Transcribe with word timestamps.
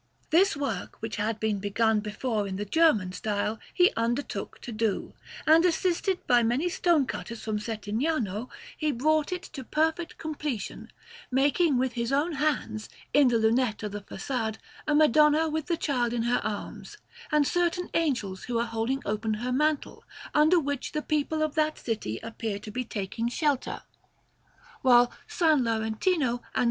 This 0.31 0.57
work, 0.57 0.99
which 0.99 1.17
had 1.17 1.39
been 1.39 1.59
begun 1.59 1.99
before 1.99 2.47
in 2.47 2.55
the 2.55 2.65
German 2.65 3.11
style, 3.11 3.59
he 3.71 3.93
undertook 3.95 4.59
to 4.61 4.71
do; 4.71 5.13
and 5.45 5.63
assisted 5.63 6.25
by 6.25 6.41
many 6.41 6.69
stonecutters 6.69 7.43
from 7.43 7.59
Settignano, 7.59 8.49
he 8.75 8.91
brought 8.91 9.31
it 9.31 9.43
to 9.43 9.63
perfect 9.63 10.17
completion, 10.17 10.91
making 11.29 11.77
with 11.77 11.93
his 11.93 12.11
own 12.11 12.31
hand, 12.31 12.87
in 13.13 13.27
the 13.27 13.37
lunette 13.37 13.83
of 13.83 13.91
the 13.91 14.01
façade, 14.01 14.55
a 14.87 14.95
Madonna 14.95 15.47
with 15.47 15.67
the 15.67 15.77
Child 15.77 16.13
in 16.13 16.23
her 16.23 16.41
arms, 16.43 16.97
and 17.31 17.45
certain 17.45 17.87
angels 17.93 18.45
who 18.45 18.57
are 18.57 18.65
holding 18.65 19.03
open 19.05 19.35
her 19.35 19.51
mantle, 19.51 20.03
under 20.33 20.59
which 20.59 20.93
the 20.93 21.03
people 21.03 21.43
of 21.43 21.53
that 21.53 21.77
city 21.77 22.19
appear 22.23 22.57
to 22.57 22.71
be 22.71 22.83
taking 22.83 23.27
shelter, 23.29 23.83
while 24.81 25.11
S. 25.29 25.41
Laurentino 25.41 26.41
and 26.55 26.59
S. 26.59 26.59